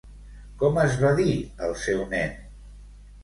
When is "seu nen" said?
1.83-2.33